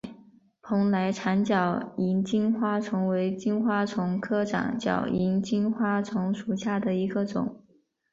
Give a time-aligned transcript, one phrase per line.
[0.63, 7.63] 蓬莱长脚萤金花虫为金花虫科长脚萤金花虫属下的一个种。